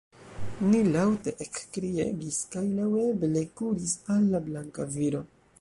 Ni 0.69 0.79
laŭte 0.95 1.33
ekkriegis, 1.45 2.41
kaj 2.57 2.65
laŭeble 2.81 3.47
kuris 3.61 3.97
al 4.17 4.29
la 4.35 4.45
blanka 4.49 4.93
viro. 4.99 5.27